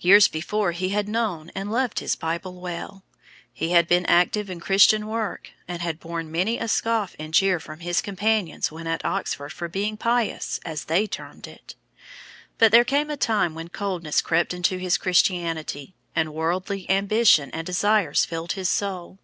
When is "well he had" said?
2.60-3.86